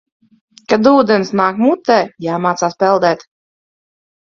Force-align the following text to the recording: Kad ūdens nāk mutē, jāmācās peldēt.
Kad 0.71 0.89
ūdens 0.91 1.33
nāk 1.41 1.61
mutē, 1.67 1.99
jāmācās 2.29 2.81
peldēt. 2.83 3.25